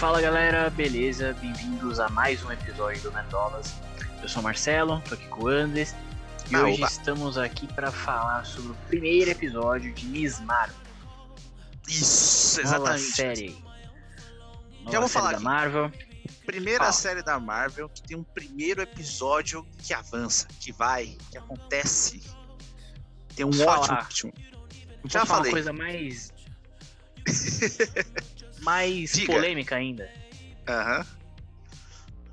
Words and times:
Fala 0.00 0.20
galera, 0.20 0.70
beleza? 0.70 1.34
Bem-vindos 1.40 2.00
a 2.00 2.08
mais 2.08 2.42
um 2.44 2.50
episódio 2.50 3.02
do 3.02 3.12
Mendolas. 3.12 3.74
Eu 4.22 4.28
sou 4.28 4.40
o 4.40 4.44
Marcelo, 4.44 5.00
tô 5.06 5.14
aqui 5.14 5.26
com 5.28 5.44
o 5.44 5.48
Andes 5.48 5.94
e 6.50 6.54
Ah, 6.56 6.62
hoje 6.62 6.78
opa. 6.82 6.86
estamos 6.90 7.36
aqui 7.38 7.66
para 7.74 7.92
falar 7.92 8.44
sobre 8.46 8.72
o 8.72 8.74
primeiro 8.88 9.30
episódio 9.30 9.92
de 9.92 10.06
Miss 10.06 10.40
Marvel. 10.40 10.76
Isso, 11.86 12.62
Nova 12.62 12.76
exatamente. 12.96 13.12
série. 13.12 13.64
Nova 14.80 14.90
Já 14.92 15.00
vou 15.00 15.08
série 15.08 15.22
falar 15.22 15.30
da 15.32 15.36
aqui. 15.36 15.44
Marvel. 15.44 15.92
Primeira 16.46 16.78
Fala. 16.80 16.92
série 16.92 17.22
da 17.22 17.38
Marvel 17.38 17.88
que 17.90 18.02
tem 18.02 18.16
um 18.16 18.24
primeiro 18.24 18.80
episódio 18.80 19.64
que 19.78 19.92
avança, 19.92 20.48
que 20.58 20.72
vai, 20.72 21.16
que 21.30 21.38
acontece. 21.38 22.20
Tem 23.36 23.44
um 23.44 23.48
ótimo 23.50 23.64
falar? 23.86 24.08
Vou 24.22 24.32
Já 25.10 25.26
falar 25.26 25.44
falei. 25.44 25.50
uma 25.50 25.56
coisa 25.56 25.72
mais 25.72 26.32
mais 28.60 29.12
Diga. 29.12 29.32
polêmica 29.32 29.76
ainda. 29.76 30.10
Aham. 30.68 31.06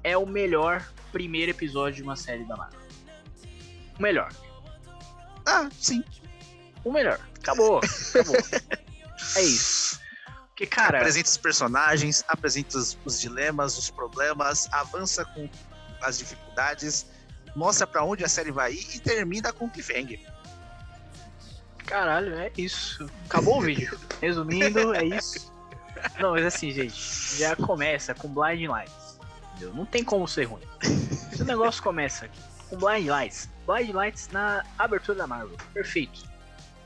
É 0.04 0.17
o 0.17 0.26
melhor 0.26 0.88
primeiro 1.12 1.52
episódio 1.52 1.95
de 1.98 2.03
uma 2.03 2.16
série 2.16 2.45
da 2.45 2.55
Marvel. 2.55 2.80
O 3.98 4.02
melhor. 4.02 4.31
Ah, 5.45 5.70
sim. 5.80 6.03
O 6.84 6.91
melhor. 6.91 7.20
Acabou. 7.40 7.80
Acabou. 8.09 8.36
é 9.36 9.41
isso. 9.41 10.00
Porque, 10.50 10.66
cara, 10.66 10.98
Apresenta 10.98 11.30
os 11.30 11.38
personagens, 11.38 12.23
apresenta 12.28 12.78
os, 12.78 12.98
os 13.05 13.20
dilemas, 13.20 13.78
os 13.78 13.91
problemas, 13.91 14.67
avança 14.72 15.23
com 15.23 15.47
as 16.02 16.17
dificuldades, 16.17 17.06
mostra 17.56 17.86
pra 17.86 18.03
onde 18.03 18.23
a 18.23 18.28
série 18.28 18.52
vai 18.52 18.73
ir 18.73 18.95
e 18.95 19.00
termina 19.00 19.53
com 19.53 19.66
o 19.66 19.69
cliffhanger. 19.69 20.19
Caralho, 21.86 22.34
é 22.36 22.52
isso. 22.58 23.09
Acabou 23.25 23.59
o 23.59 23.62
vídeo. 23.62 23.97
Resumindo, 24.19 24.94
é 24.95 25.06
isso. 25.06 25.52
Não, 26.20 26.31
mas 26.31 26.45
assim, 26.45 26.72
gente, 26.72 26.95
já 27.38 27.56
começa 27.56 28.14
com 28.14 28.28
Blind 28.28 28.70
Lights. 28.70 29.17
Entendeu? 29.56 29.73
Não 29.73 29.86
tem 29.86 30.03
como 30.03 30.28
ser 30.28 30.44
ruim. 30.45 30.62
Se 31.34 31.42
o 31.42 31.45
negócio 31.45 31.81
começa 31.81 32.26
aqui 32.26 32.40
com 32.70 32.78
Blind 32.78 33.08
Lights, 33.08 33.50
Blind 33.66 33.90
Lights 33.94 34.30
na 34.31 34.64
abertura 34.78 35.18
da 35.18 35.28
Marvel. 35.28 35.58
Perfeito. 35.73 36.23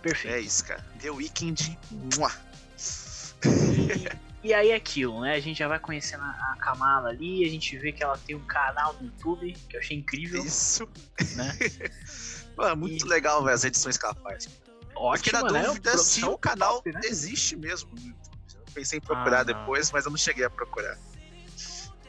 Perfeito. 0.02 0.36
É 0.36 0.40
isso, 0.40 0.64
cara. 0.66 0.84
The 1.00 1.10
Weeknd. 1.12 1.78
mua. 2.18 2.32
E 4.44 4.54
aí 4.54 4.72
é 4.72 4.76
aquilo, 4.76 5.22
né? 5.22 5.36
A 5.36 5.40
gente 5.40 5.58
já 5.60 5.68
vai 5.68 5.80
conhecendo 5.80 6.24
a 6.24 6.52
a 6.52 6.56
Kamala 6.58 7.10
ali, 7.10 7.46
a 7.46 7.50
gente 7.50 7.78
vê 7.78 7.92
que 7.92 8.04
ela 8.04 8.18
tem 8.18 8.36
um 8.36 8.46
canal 8.46 8.94
no 9.00 9.06
YouTube, 9.08 9.54
que 9.70 9.76
eu 9.76 9.80
achei 9.80 9.98
incrível, 9.98 10.44
Isso. 10.44 10.88
né? 11.36 11.58
É 12.60 12.76
muito 12.76 13.06
E- 13.06 13.10
legal 13.10 13.44
ver 13.44 13.54
as 13.54 13.64
edições 13.64 13.98
que 13.98 14.06
ela 14.06 14.14
faz. 14.16 14.48
Ótimo, 14.96 15.42
na 15.44 15.52
né? 15.52 15.64
dúvida 15.64 15.98
se 15.98 16.24
o 16.26 16.38
canal 16.38 16.76
top, 16.76 16.92
né? 16.92 17.00
existe 17.06 17.56
mesmo 17.56 17.90
no 17.96 18.00
YouTube. 18.00 18.31
Eu 18.72 18.76
pensei 18.76 18.98
em 19.00 19.02
procurar 19.02 19.42
Ah, 19.42 19.44
depois, 19.44 19.92
mas 19.92 20.06
eu 20.06 20.12
não 20.12 20.18
cheguei 20.18 20.46
a 20.46 20.50
procurar. 20.50 20.96
Pô, 20.96 21.02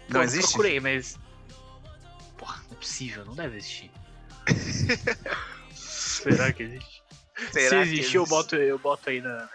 Não 0.09 0.21
eu 0.21 0.25
existe? 0.25 0.49
Procurei, 0.53 0.79
mas. 0.81 1.19
Porra, 2.39 2.63
não 2.69 2.77
é 2.77 2.81
possível, 2.81 3.25
não 3.25 3.35
deve 3.35 3.57
existir. 3.57 3.91
Será 5.75 6.53
que 6.53 6.63
existe? 6.63 7.03
Será 7.53 7.69
Se 7.69 7.69
que 7.71 7.77
existir, 7.99 8.17
eu 8.17 8.23
existe? 8.23 8.29
boto, 8.31 8.57
eu 8.57 8.79
boto 8.79 9.11
aí 9.11 9.21
na. 9.21 9.49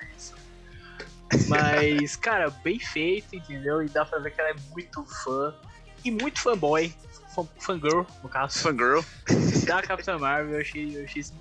Mas, 1.47 2.15
cara, 2.17 2.49
bem 2.49 2.79
feito, 2.79 3.35
entendeu? 3.35 3.81
E 3.81 3.87
dá 3.89 4.05
pra 4.05 4.19
ver 4.19 4.31
que 4.31 4.41
ela 4.41 4.49
é 4.49 4.55
muito 4.71 5.03
fã. 5.23 5.53
E 6.03 6.11
muito 6.11 6.39
fanboy. 6.41 6.93
Fangirl, 7.59 8.01
no 8.23 8.29
caso. 8.29 8.59
Fangirl. 8.59 9.01
Da 9.65 9.81
Capitã 9.83 10.17
Marvel, 10.17 10.55
eu 10.55 10.61
achei, 10.61 10.97
eu 10.97 11.03
achei 11.05 11.21
isso- 11.21 11.33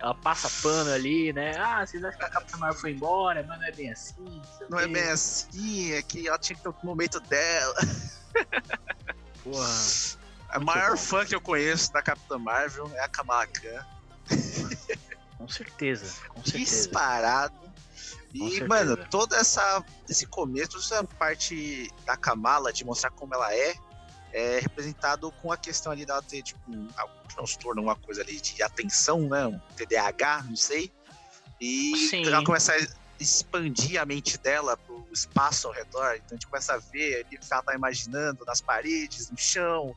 Ela 0.00 0.14
passa 0.14 0.50
pano 0.62 0.90
ali, 0.92 1.30
né? 1.32 1.56
Ah, 1.58 1.86
vocês 1.86 2.02
acham 2.02 2.18
que 2.18 2.24
a 2.24 2.30
Capitã 2.30 2.56
Marvel 2.56 2.80
foi 2.80 2.92
embora, 2.92 3.44
mas 3.46 3.58
não 3.58 3.66
é 3.66 3.72
bem 3.72 3.92
assim. 3.92 4.42
Não 4.70 4.78
é 4.78 4.88
bem 4.88 5.10
assim, 5.10 5.92
é 5.92 6.00
que 6.00 6.26
ela 6.26 6.38
tinha 6.38 6.56
que 6.56 6.62
ter 6.62 6.70
o 6.70 6.74
momento 6.82 7.20
dela. 7.20 7.74
Porra. 9.44 9.68
A 10.48 10.58
maior 10.58 10.92
bom. 10.92 10.96
fã 10.96 11.24
que 11.24 11.34
eu 11.34 11.40
conheço 11.40 11.92
da 11.92 12.02
Capitã 12.02 12.38
Marvel 12.38 12.90
é 12.94 13.00
a 13.00 13.08
Kamala 13.08 13.46
Khan. 13.46 13.86
Com 15.36 15.48
certeza, 15.48 16.12
com 16.28 16.42
certeza. 16.42 16.64
Disparado. 16.64 17.54
E, 18.32 18.62
mano, 18.64 18.96
toda 19.10 19.36
essa 19.36 19.84
esse 20.08 20.26
começo, 20.26 20.70
toda 20.70 20.84
essa 20.84 21.04
parte 21.04 21.92
da 22.06 22.16
Kamala 22.16 22.72
de 22.72 22.84
mostrar 22.84 23.10
como 23.10 23.34
ela 23.34 23.54
é, 23.54 23.74
é 24.32 24.60
representado 24.60 25.30
com 25.32 25.52
a 25.52 25.56
questão 25.56 25.92
ali 25.92 26.06
dela 26.06 26.22
ter, 26.22 26.42
tipo, 26.42 26.60
um, 26.70 26.88
algum 26.96 27.28
transtorno, 27.34 27.82
uma 27.82 27.96
coisa 27.96 28.22
ali 28.22 28.40
de 28.40 28.62
atenção, 28.62 29.20
né? 29.20 29.46
Um 29.46 29.58
TDAH, 29.76 30.44
não 30.48 30.56
sei. 30.56 30.92
E 31.60 32.08
Sim. 32.08 32.26
ela 32.26 32.44
começa 32.44 32.72
a 32.72 32.78
expandir 33.20 34.00
a 34.00 34.06
mente 34.06 34.38
dela 34.38 34.76
pro 34.76 35.06
espaço 35.12 35.66
ao 35.68 35.72
redor. 35.72 36.14
Então 36.16 36.28
a 36.30 36.34
gente 36.34 36.46
começa 36.46 36.74
a 36.74 36.78
ver 36.78 37.26
ali 37.26 37.36
o 37.36 37.40
que 37.40 37.52
ela 37.52 37.62
tá 37.62 37.74
imaginando 37.74 38.44
nas 38.44 38.60
paredes, 38.60 39.30
no 39.30 39.36
chão. 39.36 39.94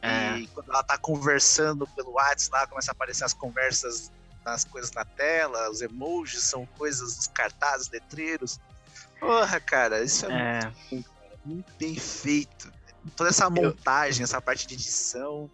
É. 0.00 0.38
E 0.38 0.46
quando 0.48 0.70
ela 0.70 0.82
tá 0.82 0.96
conversando 0.96 1.86
pelo 1.88 2.12
WhatsApp 2.12 2.52
lá, 2.52 2.66
começa 2.66 2.90
a 2.90 2.92
aparecer 2.92 3.24
as 3.24 3.34
conversas 3.34 4.10
nas 4.44 4.64
coisas 4.64 4.90
na 4.92 5.04
tela, 5.04 5.70
os 5.70 5.80
emojis 5.82 6.42
são 6.42 6.66
coisas, 6.66 7.18
os 7.18 7.26
cartazes, 7.28 7.88
letreiros. 7.90 8.58
Porra, 9.20 9.60
cara, 9.60 10.02
isso 10.02 10.26
é, 10.26 10.60
É, 10.90 11.02
muito 11.44 11.72
bem 11.78 11.94
feito. 11.94 12.72
Toda 13.16 13.30
essa 13.30 13.50
montagem, 13.50 14.22
essa 14.22 14.40
parte 14.40 14.66
de 14.66 14.74
edição. 14.74 15.50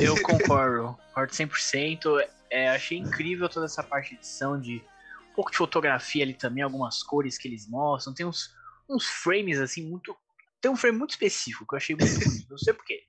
eu 0.00 0.14
concordo, 0.22 0.96
concordo 1.08 1.32
100%. 1.32 2.26
É, 2.50 2.70
achei 2.70 2.98
incrível 2.98 3.48
toda 3.48 3.66
essa 3.66 3.82
parte 3.82 4.10
de 4.10 4.16
edição, 4.16 4.60
de 4.60 4.82
um 5.30 5.34
pouco 5.34 5.50
de 5.50 5.56
fotografia 5.56 6.22
ali 6.22 6.34
também, 6.34 6.62
algumas 6.62 7.02
cores 7.02 7.36
que 7.36 7.48
eles 7.48 7.68
mostram. 7.68 8.14
Tem 8.14 8.24
uns, 8.24 8.54
uns 8.88 9.06
frames 9.06 9.60
assim, 9.60 9.88
muito. 9.88 10.16
Tem 10.60 10.70
um 10.70 10.76
frame 10.76 10.96
muito 10.98 11.10
específico 11.10 11.66
que 11.66 11.74
eu 11.74 11.76
achei 11.76 11.96
muito 11.96 12.18
bonito, 12.18 12.50
não 12.50 12.58
sei 12.58 12.72
porquê. 12.72 13.02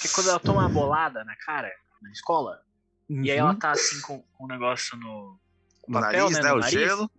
Que 0.00 0.08
é 0.08 0.10
quando 0.10 0.28
ela 0.28 0.40
toma 0.40 0.60
uma 0.60 0.68
bolada 0.68 1.24
na 1.24 1.34
cara, 1.36 1.72
na 2.02 2.10
escola, 2.10 2.60
e 3.08 3.30
aí 3.30 3.38
ela 3.38 3.54
tá 3.54 3.70
assim 3.70 4.00
com, 4.02 4.20
com 4.20 4.44
um 4.44 4.46
negócio 4.46 4.96
no. 4.98 5.40
no 5.86 5.94
papel, 5.94 6.24
nariz, 6.24 6.36
né, 6.36 6.42
né? 6.42 6.48
no 6.50 6.56
O 6.56 6.60
nariz. 6.60 6.72
gelo. 6.72 7.10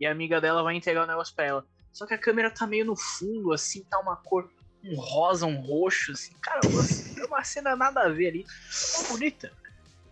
E 0.00 0.06
a 0.06 0.10
amiga 0.10 0.40
dela 0.40 0.62
vai 0.62 0.74
entregar 0.74 1.04
o 1.04 1.06
negócio 1.06 1.34
pra 1.34 1.44
ela. 1.44 1.66
Só 1.98 2.06
que 2.06 2.14
a 2.14 2.18
câmera 2.18 2.48
tá 2.48 2.64
meio 2.64 2.84
no 2.84 2.94
fundo, 2.94 3.52
assim, 3.52 3.82
tá 3.82 3.98
uma 3.98 4.14
cor, 4.14 4.48
um 4.84 4.94
rosa, 4.94 5.46
um 5.46 5.60
roxo, 5.60 6.12
assim. 6.12 6.32
Cara, 6.40 6.60
uma, 6.68 7.26
uma 7.26 7.42
cena 7.42 7.74
nada 7.74 8.02
a 8.02 8.08
ver 8.08 8.28
ali. 8.28 8.46
Mó 8.94 9.08
bonita. 9.08 9.52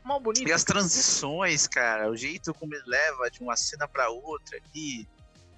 Mó 0.04 0.19
bonita. 0.19 0.50
E 0.50 0.52
as 0.52 0.64
transições, 0.64 1.69
cara, 1.69 2.10
o 2.10 2.16
jeito 2.16 2.52
como 2.52 2.74
ele 2.74 2.82
leva 2.88 3.30
de 3.30 3.41
uma 3.41 3.54
cena 3.54 3.86
pra 3.86 4.10
outra 4.10 4.58
ali. 4.58 5.06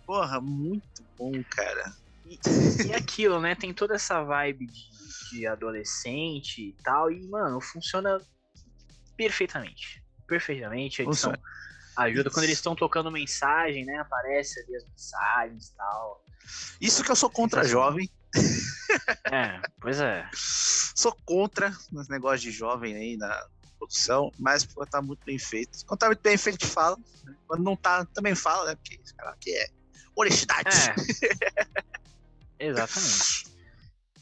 Porra, 0.05 0.39
muito 0.39 1.03
bom, 1.17 1.33
cara. 1.49 1.97
E, 2.27 2.39
e 2.87 2.93
aquilo, 2.93 3.41
né? 3.41 3.55
Tem 3.55 3.73
toda 3.73 3.95
essa 3.95 4.23
vibe 4.23 4.67
de, 4.67 5.31
de 5.31 5.47
adolescente 5.47 6.61
e 6.61 6.73
tal. 6.85 7.11
E, 7.11 7.27
mano, 7.27 7.59
funciona 7.59 8.21
perfeitamente. 9.17 10.05
Perfeitamente. 10.27 11.01
A 11.01 11.07
edição. 11.07 11.33
Ajuda. 12.05 12.31
Quando 12.31 12.45
eles 12.45 12.59
estão 12.59 12.75
tocando 12.75 13.11
mensagem, 13.11 13.85
né? 13.85 13.99
Aparece 13.99 14.61
ali 14.61 14.77
as 14.77 14.85
mensagens 14.87 15.69
e 15.69 15.75
tal. 15.77 16.25
Isso 16.81 17.03
que 17.05 17.11
eu 17.11 17.17
sou 17.17 17.29
contra 17.31 17.63
Sensacional. 17.63 17.91
jovem. 17.93 18.11
É, 19.31 19.61
pois 19.81 20.01
é. 20.01 20.27
Sou 20.35 21.15
contra 21.27 21.71
os 21.93 22.09
negócios 22.09 22.41
de 22.41 22.51
jovem 22.51 22.97
aí 22.97 23.17
na 23.19 23.47
produção, 23.79 24.33
mas 24.39 24.65
pô, 24.65 24.85
tá 24.87 25.03
muito 25.03 25.23
bem 25.27 25.39
feito. 25.39 25.85
Quando 25.87 26.01
tá 26.01 26.07
muito 26.07 26.23
bem 26.23 26.37
feito, 26.39 26.67
fala. 26.67 26.97
né? 27.25 27.35
Quando 27.47 27.63
não 27.63 27.77
tá, 27.77 28.05
também 28.07 28.35
fala, 28.35 28.71
né? 28.71 28.75
Porque 28.77 28.99
esse 29.05 29.15
cara 29.15 29.31
aqui 29.33 29.55
é 29.55 29.69
honestidade. 30.17 30.69
É. 32.59 32.59
Exatamente. 32.69 33.47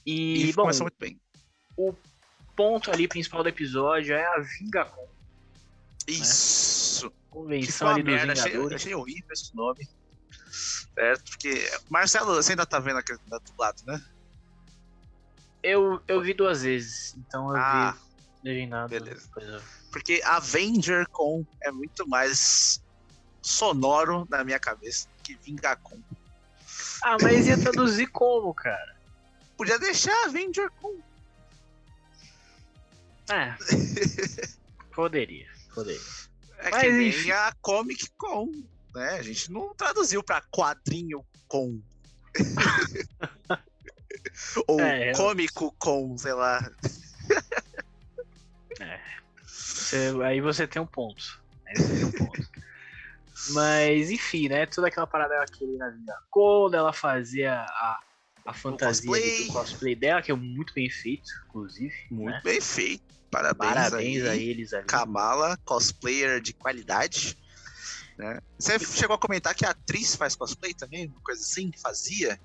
E, 0.04 0.48
E, 0.48 0.52
bom, 0.52 0.62
começou 0.62 0.84
muito 0.84 0.98
bem. 0.98 1.20
o 1.76 1.94
ponto 2.56 2.90
ali 2.90 3.06
principal 3.08 3.42
do 3.42 3.48
episódio 3.48 4.14
é 4.14 4.24
a 4.26 4.40
Vingacon. 4.40 5.06
Isso. 6.08 6.22
Que 6.22 6.26
foi 6.26 6.26
Convenção 7.36 7.88
ali 7.88 8.02
dos 8.02 8.14
merda. 8.14 8.32
Achei, 8.32 8.52
Vingadores. 8.52 8.76
achei 8.82 8.94
horrível 8.94 9.30
esse 9.30 9.54
nome. 9.54 9.86
Certo? 10.94 11.30
Porque. 11.30 11.70
Marcelo, 11.90 12.34
você 12.34 12.52
ainda 12.52 12.64
tá 12.64 12.78
vendo 12.78 12.96
aqui 12.98 13.12
do 13.14 13.40
lado, 13.58 13.82
né? 13.86 14.02
Eu, 15.62 16.00
eu 16.08 16.22
vi 16.22 16.32
duas 16.32 16.62
vezes, 16.62 17.14
então 17.18 17.50
eu 17.50 17.56
Ah, 17.56 17.94
vi 18.42 18.48
legendado. 18.48 18.88
beleza. 18.88 19.28
coisa. 19.28 19.62
Porque 19.92 20.22
Avenger 20.24 21.06
Con 21.10 21.44
é 21.62 21.70
muito 21.70 22.08
mais 22.08 22.82
sonoro 23.42 24.26
na 24.30 24.42
minha 24.42 24.58
cabeça 24.58 25.06
que 25.22 25.34
Vingacon. 25.34 26.00
Ah, 27.02 27.16
mas 27.20 27.46
ia 27.46 27.58
traduzir 27.58 28.06
como, 28.08 28.54
cara? 28.54 28.96
Podia 29.58 29.78
deixar 29.78 30.14
Avenger 30.24 30.70
Con. 30.80 30.96
É. 33.28 33.54
poderia, 34.94 35.48
poderia. 35.74 36.00
É 36.58 36.70
Mas 36.70 36.82
que 36.82 36.90
nem 36.90 37.08
enfim. 37.08 37.30
a 37.30 37.52
Comic 37.60 38.10
Con, 38.16 38.48
né? 38.94 39.10
A 39.18 39.22
gente 39.22 39.50
não 39.50 39.74
traduziu 39.74 40.22
pra 40.22 40.42
quadrinho 40.50 41.24
com. 41.48 41.80
Ou 44.68 44.80
É, 44.80 45.12
cômico 45.12 45.74
com, 45.78 46.16
sei 46.18 46.32
lá. 46.32 46.60
Você- 49.46 50.12
aí 50.24 50.40
você 50.40 50.66
tem 50.66 50.82
um 50.82 50.86
ponto. 50.86 51.22
Aí 51.66 51.76
você 51.76 51.94
tem 51.94 52.04
um 52.04 52.12
ponto. 52.12 52.48
Mas, 53.50 54.10
enfim, 54.10 54.48
né? 54.48 54.66
Toda 54.66 54.88
aquela 54.88 55.06
parada 55.06 55.40
aquele 55.42 55.76
na 55.76 55.88
vida. 55.90 56.14
Quando 56.30 56.74
ela 56.74 56.92
fazia 56.92 57.60
a, 57.60 58.00
a 58.44 58.52
fantasia 58.52 59.08
cosplay. 59.08 59.46
do 59.46 59.52
cosplay 59.52 59.94
dela, 59.94 60.20
que 60.20 60.32
é 60.32 60.34
muito 60.34 60.74
bem 60.74 60.90
feito, 60.90 61.30
inclusive. 61.48 61.94
Muito 62.10 62.34
né? 62.34 62.40
bem 62.42 62.60
feito. 62.60 63.04
Parabéns, 63.36 63.74
Parabéns 63.74 64.22
aí. 64.24 64.28
a 64.28 64.36
eles 64.36 64.72
ali. 64.72 64.86
Kamala, 64.86 65.58
cosplayer 65.64 66.40
de 66.40 66.52
qualidade. 66.54 67.36
Né? 68.16 68.40
Você 68.58 68.78
chegou 68.78 69.14
a 69.14 69.18
comentar 69.18 69.54
que 69.54 69.66
a 69.66 69.70
atriz 69.70 70.14
faz 70.16 70.34
cosplay 70.34 70.72
também? 70.72 71.06
Uma 71.08 71.20
coisa 71.20 71.40
assim? 71.42 71.70
Fazia? 71.82 72.40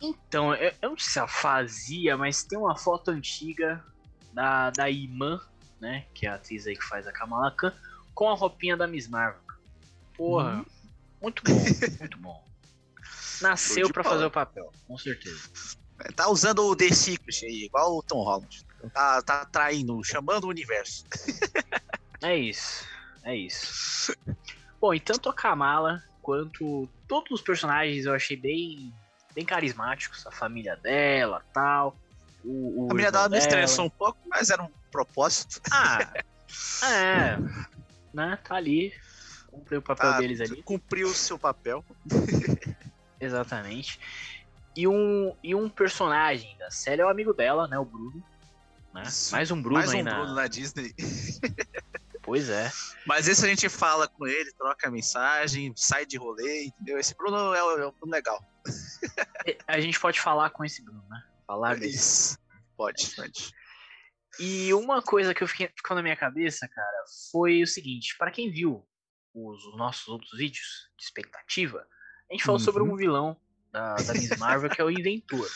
Então, 0.00 0.54
eu, 0.54 0.72
eu 0.82 0.90
não 0.90 0.98
sei 0.98 1.10
se 1.12 1.18
ela 1.18 1.28
fazia, 1.28 2.16
mas 2.16 2.44
tem 2.44 2.58
uma 2.58 2.76
foto 2.76 3.10
antiga 3.10 3.84
da, 4.32 4.70
da 4.70 4.88
Iman, 4.90 5.40
né? 5.80 6.06
Que 6.14 6.26
é 6.26 6.30
a 6.30 6.34
atriz 6.36 6.66
aí 6.66 6.76
que 6.76 6.84
faz 6.84 7.06
a 7.06 7.12
Kamala 7.12 7.50
Khan, 7.50 7.72
com 8.14 8.28
a 8.28 8.34
roupinha 8.34 8.76
da 8.76 8.86
Miss 8.86 9.08
Marvel. 9.08 9.40
Porra, 10.16 10.56
Uhum. 10.58 10.64
muito 11.22 11.42
bom, 11.42 11.54
muito 11.98 12.18
bom. 12.18 12.44
Nasceu 13.40 13.88
bola. 13.88 14.04
fazer 14.04 14.24
o 14.26 14.30
papel, 14.30 14.70
com 14.86 14.96
certeza. 14.96 15.48
Tá 16.14 16.28
usando 16.28 16.60
o 16.64 16.76
The 16.76 16.90
Secret 16.90 17.44
aí, 17.46 17.64
igual 17.64 17.96
o 17.96 18.02
Tom 18.02 18.22
Holland. 18.22 18.64
Tá, 18.90 19.22
tá 19.22 19.44
traindo, 19.44 20.02
chamando 20.04 20.44
o 20.44 20.48
universo. 20.48 21.04
É 22.22 22.36
isso, 22.36 22.86
é 23.22 23.36
isso. 23.36 24.16
Bom, 24.80 24.94
e 24.94 25.00
tanto 25.00 25.28
a 25.28 25.34
Kamala 25.34 26.02
quanto 26.22 26.88
todos 27.06 27.30
os 27.32 27.40
personagens 27.42 28.06
eu 28.06 28.14
achei 28.14 28.36
bem, 28.36 28.94
bem 29.34 29.44
carismáticos. 29.44 30.26
A 30.26 30.30
família 30.30 30.76
dela, 30.76 31.42
tal. 31.52 31.98
O, 32.44 32.82
o 32.82 32.86
A 32.86 32.88
família 32.88 33.12
dela 33.12 33.28
me 33.28 33.38
estressou 33.38 33.86
um 33.86 33.90
pouco, 33.90 34.18
mas 34.26 34.50
era 34.50 34.62
um 34.62 34.70
propósito. 34.90 35.60
Ah, 35.70 36.12
é, 36.84 37.36
né? 38.12 38.38
Tá 38.44 38.56
ali, 38.56 38.92
cumpriu 39.48 39.80
o 39.80 39.82
papel 39.82 40.10
Tá, 40.10 40.18
deles 40.18 40.40
ali, 40.40 40.62
Cumpriu 40.62 41.08
o 41.08 41.14
seu 41.14 41.38
papel. 41.38 41.84
exatamente. 43.20 43.98
E 44.76 44.88
um, 44.88 45.36
e 45.42 45.54
um 45.54 45.68
personagem 45.68 46.56
da 46.58 46.70
série 46.70 47.00
é 47.00 47.04
o 47.04 47.08
amigo 47.08 47.32
dela, 47.32 47.68
né? 47.68 47.78
O 47.78 47.84
Bruno. 47.84 48.22
Né? 48.94 49.02
Mais 49.32 49.50
um 49.50 49.60
Bruno 49.60 49.78
Mais 49.78 49.92
um 49.92 50.02
na... 50.02 50.14
Bruno 50.14 50.34
na 50.34 50.46
Disney. 50.46 50.94
Pois 52.22 52.48
é. 52.48 52.70
Mas 53.04 53.26
esse 53.26 53.44
a 53.44 53.48
gente 53.48 53.68
fala 53.68 54.06
com 54.06 54.26
ele, 54.26 54.52
troca 54.52 54.90
mensagem, 54.90 55.72
sai 55.76 56.06
de 56.06 56.16
rolê, 56.16 56.66
entendeu? 56.66 56.98
Esse 56.98 57.14
Bruno 57.16 57.36
é 57.52 57.62
o, 57.62 57.78
é 57.78 57.86
o 57.86 57.92
Bruno 57.92 58.12
legal. 58.12 58.40
A 59.66 59.80
gente 59.80 59.98
pode 59.98 60.20
falar 60.20 60.50
com 60.50 60.64
esse 60.64 60.82
Bruno, 60.82 61.04
né? 61.10 61.22
Falar 61.46 61.74
dele. 61.74 61.92
Isso. 61.92 62.38
Pode, 62.76 63.14
pode. 63.16 63.50
E 64.38 64.72
uma 64.72 65.02
coisa 65.02 65.34
que 65.34 65.42
eu 65.42 65.48
fiquei, 65.48 65.68
ficou 65.76 65.96
na 65.96 66.02
minha 66.02 66.16
cabeça, 66.16 66.66
cara, 66.68 67.04
foi 67.30 67.62
o 67.62 67.66
seguinte: 67.66 68.16
para 68.16 68.30
quem 68.30 68.50
viu 68.50 68.86
os, 69.34 69.64
os 69.66 69.76
nossos 69.76 70.08
outros 70.08 70.38
vídeos 70.38 70.88
de 70.96 71.04
expectativa, 71.04 71.86
a 72.30 72.32
gente 72.32 72.44
falou 72.44 72.58
Uhum. 72.60 72.64
sobre 72.64 72.82
um 72.82 72.96
vilão 72.96 73.36
da, 73.70 73.96
da 73.96 74.14
Miss 74.14 74.36
Marvel 74.38 74.70
que 74.70 74.80
é 74.80 74.84
o 74.84 74.90
Inventor. 74.90 75.48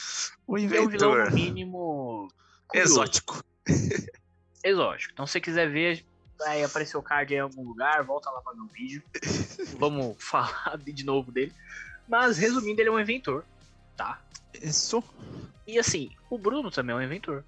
O 0.47 0.57
Que 0.57 0.63
é 0.63 0.65
um 0.65 0.69
vilão, 0.69 0.85
inventor 0.85 1.31
no 1.31 1.35
mínimo. 1.35 2.29
Curioso, 2.69 2.93
exótico. 2.93 3.45
Exótico. 4.65 5.13
Então, 5.13 5.27
se 5.27 5.33
você 5.33 5.41
quiser 5.41 5.71
ver, 5.71 6.05
vai 6.39 6.63
aparecer 6.63 6.97
o 6.97 7.03
card 7.03 7.33
em 7.35 7.41
algum 7.41 7.63
lugar, 7.65 8.03
volta 8.05 8.31
lá 8.31 8.41
para 8.41 8.55
ver 8.55 8.61
o 8.61 8.67
vídeo. 8.67 9.03
Vamos 9.79 10.17
falar 10.23 10.77
de 10.79 11.05
novo 11.05 11.31
dele. 11.33 11.53
Mas, 12.09 12.39
resumindo, 12.39 12.81
ele 12.81 12.89
é 12.89 12.93
um 12.93 13.01
inventor, 13.01 13.45
tá? 13.97 14.21
Isso. 14.61 15.03
E 15.67 15.79
assim, 15.79 16.11
o 16.31 16.39
Bruno 16.39 16.71
também 16.71 16.95
é 16.95 16.99
um 16.99 17.03
inventor. 17.03 17.45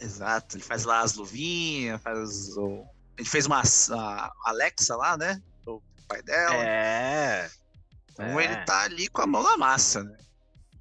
Exato. 0.00 0.56
Ele 0.56 0.64
faz 0.64 0.84
lá 0.84 1.00
as 1.00 1.14
luvinhas, 1.14 2.00
faz 2.02 2.56
o. 2.56 2.84
Ele 3.16 3.28
fez 3.28 3.46
uma 3.46 3.62
a 3.62 4.32
Alexa 4.44 4.96
lá, 4.96 5.16
né? 5.16 5.40
O 5.64 5.80
pai 6.08 6.22
dela. 6.22 6.54
É. 6.56 7.50
Então 8.10 8.40
é. 8.40 8.44
ele 8.44 8.56
tá 8.64 8.82
ali 8.82 9.08
com 9.08 9.22
a 9.22 9.26
mão 9.26 9.42
na 9.42 9.56
massa, 9.56 10.02
né? 10.02 10.16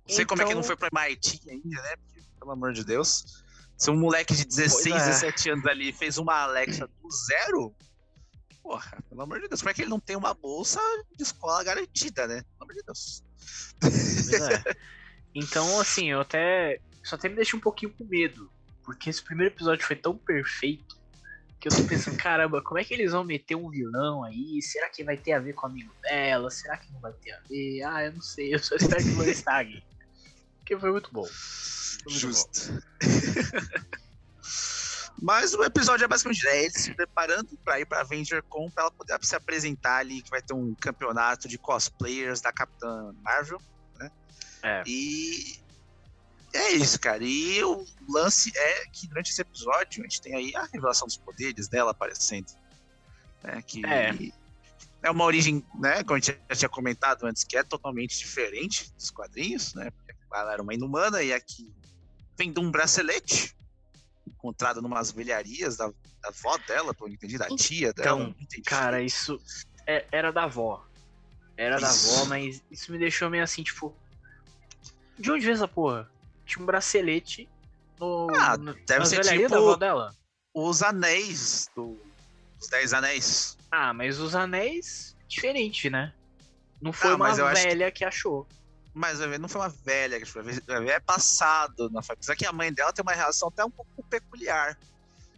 Não 0.07 0.15
sei 0.15 0.25
como 0.25 0.41
é 0.41 0.45
que 0.45 0.51
Então- 0.51 0.61
não 0.61 0.67
foi 0.67 0.75
pra 0.75 0.89
MIT 0.91 1.41
ainda, 1.49 1.81
né? 1.81 1.95
Porque, 1.97 2.20
pelo 2.41 2.51
amor 2.51 2.73
de 2.73 2.83
Deus. 2.83 3.43
Se 3.77 3.89
um 3.89 3.97
moleque 3.97 4.35
de 4.35 4.45
16, 4.45 4.83
Pois 4.89 5.03
é. 5.03 5.11
17 5.11 5.49
anos 5.51 5.65
ali 5.67 5.93
fez 5.93 6.17
uma 6.17 6.41
Alexa 6.41 6.87
do 6.87 7.09
zero, 7.11 7.73
porra, 8.61 8.97
pelo 9.07 9.21
amor 9.21 9.39
de 9.39 9.47
Deus, 9.47 9.61
como 9.61 9.69
é 9.69 9.73
que 9.73 9.81
ele 9.81 9.89
não 9.89 9.99
tem 9.99 10.15
uma 10.15 10.33
bolsa 10.33 10.79
de 11.15 11.23
escola 11.23 11.63
garantida, 11.63 12.27
né? 12.27 12.43
Pelo 12.57 12.63
amor 12.63 12.73
de 12.73 12.83
Deus. 12.83 13.23
É. 14.65 14.75
Então, 15.33 15.79
assim, 15.79 16.11
eu 16.11 16.19
até. 16.19 16.77
Isso 17.01 17.15
até 17.15 17.29
me 17.29 17.35
deixa 17.35 17.55
um 17.55 17.59
pouquinho 17.61 17.93
com 17.93 18.03
medo. 18.03 18.51
Porque 18.83 19.09
esse 19.09 19.23
primeiro 19.23 19.53
episódio 19.53 19.87
foi 19.87 19.95
tão 19.95 20.17
perfeito 20.17 20.99
que 21.57 21.69
eu 21.69 21.71
tô 21.71 21.85
pensando, 21.85 22.17
caramba, 22.19 22.61
como 22.61 22.77
é 22.77 22.83
que 22.83 22.93
eles 22.93 23.13
vão 23.13 23.23
meter 23.23 23.55
um 23.55 23.69
vilão 23.69 24.25
aí? 24.25 24.61
Será 24.61 24.89
que 24.89 25.05
vai 25.05 25.15
ter 25.15 25.31
a 25.31 25.39
ver 25.39 25.53
com 25.53 25.67
o 25.67 25.69
amigo 25.69 25.93
dela? 26.01 26.49
Será 26.49 26.75
que 26.75 26.91
não 26.91 26.99
vai 26.99 27.13
ter 27.13 27.31
a 27.31 27.39
ver? 27.47 27.83
Ah, 27.83 28.03
eu 28.03 28.11
não 28.11 28.21
sei, 28.21 28.53
eu 28.53 28.59
só 28.59 28.75
espero 28.75 29.01
que 29.01 29.11
não 29.11 29.23
estrague. 29.23 29.81
Porque 30.71 30.79
foi 30.79 30.91
muito 30.91 31.11
bom. 31.11 31.25
Foi 31.25 32.13
muito 32.13 32.13
bom. 32.13 32.19
Justo. 32.19 32.83
Mas 35.21 35.53
o 35.53 35.63
episódio 35.63 36.05
é 36.05 36.07
basicamente 36.07 36.47
é 36.47 36.63
eles 36.63 36.81
se 36.81 36.93
preparando 36.95 37.49
pra 37.63 37.79
ir 37.79 37.85
pra 37.85 38.01
Avenger 38.01 38.41
Con 38.43 38.71
pra 38.71 38.83
ela 38.83 38.91
poder 38.91 39.19
se 39.21 39.35
apresentar 39.35 39.97
ali, 39.97 40.21
que 40.21 40.29
vai 40.31 40.41
ter 40.41 40.53
um 40.53 40.73
campeonato 40.73 41.47
de 41.47 41.57
cosplayers 41.57 42.41
da 42.41 42.51
Capitã 42.51 43.13
Marvel. 43.21 43.61
É. 44.63 44.83
E 44.87 45.59
é 46.53 46.71
isso, 46.71 46.99
cara. 46.99 47.23
E 47.23 47.63
o 47.63 47.85
lance 48.09 48.51
é 48.55 48.85
que 48.87 49.07
durante 49.07 49.31
esse 49.31 49.41
episódio 49.41 50.01
a 50.01 50.03
gente 50.07 50.21
tem 50.21 50.35
aí 50.35 50.55
a 50.55 50.63
revelação 50.63 51.05
dos 51.05 51.17
poderes 51.17 51.67
dela 51.67 51.91
aparecendo. 51.91 52.47
Né, 53.43 53.61
que 53.61 53.85
É. 53.85 54.15
é 55.03 55.11
uma 55.11 55.25
origem, 55.25 55.65
né, 55.75 56.03
como 56.03 56.15
a 56.15 56.19
gente 56.19 56.39
já 56.49 56.55
tinha 56.55 56.69
comentado 56.69 57.25
antes, 57.25 57.43
que 57.43 57.57
é 57.57 57.63
totalmente 57.63 58.17
diferente 58.17 58.91
dos 58.93 59.11
quadrinhos, 59.11 59.73
né? 59.73 59.91
Ela 60.33 60.53
era 60.53 60.61
uma 60.61 60.73
inumana 60.73 61.21
e 61.21 61.33
aqui 61.33 61.73
vem 62.37 62.51
de 62.51 62.59
um 62.59 62.71
bracelete 62.71 63.55
encontrado 64.27 64.81
numas 64.81 65.11
velharias 65.11 65.77
da, 65.77 65.87
da 66.21 66.29
avó 66.29 66.57
dela, 66.67 66.93
pelo 66.93 67.09
entendi, 67.09 67.37
da 67.37 67.47
tia 67.49 67.93
dela. 67.93 68.33
Então, 68.39 68.63
Cara, 68.65 69.01
isso 69.01 69.39
é- 69.85 70.05
era 70.11 70.31
da 70.31 70.43
avó. 70.43 70.85
Era 71.57 71.79
da 71.79 71.89
Isso. 71.89 72.15
avó, 72.15 72.25
mas 72.25 72.63
isso 72.71 72.91
me 72.91 72.97
deixou 72.97 73.29
meio 73.29 73.43
assim, 73.43 73.61
tipo. 73.61 73.95
De 75.19 75.29
onde 75.31 75.45
veio 75.45 75.53
essa 75.53 75.67
porra? 75.67 76.09
Tinha 76.45 76.63
um 76.63 76.65
bracelete 76.65 77.47
no. 77.99 78.27
Ah, 78.35 78.57
no 78.57 78.73
deve 78.73 79.05
ser 79.05 79.21
tipo- 79.21 79.49
da 79.49 79.57
avó 79.57 79.75
dela. 79.75 80.15
os 80.55 80.81
anéis 80.81 81.69
do, 81.75 81.99
dos 82.57 82.67
Dez 82.69 82.93
Anéis. 82.93 83.57
Ah, 83.69 83.93
mas 83.93 84.19
os 84.19 84.33
anéis, 84.33 85.15
diferente, 85.27 85.89
né? 85.89 86.13
Não 86.81 86.91
foi 86.91 87.11
Ah, 87.11 87.15
uma 87.15 87.27
acho 87.29 87.35
que- 87.61 87.67
velha 87.67 87.91
que... 87.91 88.03
achou. 88.03 88.47
Mas 88.93 89.19
não 89.39 89.47
foi 89.47 89.61
uma 89.61 89.69
velha 89.69 90.19
que 90.19 90.25
foi, 90.25 90.43
é 90.89 90.99
passado 90.99 91.89
na 91.89 92.01
família. 92.01 92.13
Apesar 92.19 92.35
que 92.35 92.45
a 92.45 92.51
mãe 92.51 92.73
dela 92.73 92.91
tem 92.91 93.01
uma 93.03 93.13
relação 93.13 93.47
até 93.47 93.63
um 93.63 93.71
pouco 93.71 94.03
peculiar 94.09 94.77